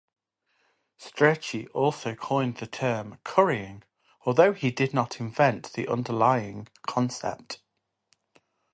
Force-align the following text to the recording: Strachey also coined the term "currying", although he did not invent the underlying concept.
Strachey 0.99 1.67
also 1.75 2.15
coined 2.15 2.57
the 2.57 2.65
term 2.65 3.19
"currying", 3.23 3.83
although 4.25 4.51
he 4.51 4.71
did 4.71 4.95
not 4.95 5.19
invent 5.19 5.73
the 5.73 5.87
underlying 5.87 6.67
concept. 6.87 7.59